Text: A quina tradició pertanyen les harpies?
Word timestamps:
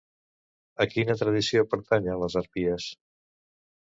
A 0.85 0.87
quina 0.93 1.15
tradició 1.21 1.63
pertanyen 1.75 2.19
les 2.25 2.39
harpies? 2.41 2.89